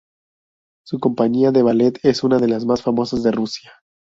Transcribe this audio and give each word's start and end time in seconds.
Su 0.83 0.97
compañía 0.97 1.51
de 1.51 1.61
ballet 1.61 1.99
es 2.01 2.23
una 2.23 2.39
de 2.39 2.47
las 2.47 2.65
más 2.65 2.81
famosas 2.81 3.21
de 3.21 3.29
Rusia. 3.31 3.71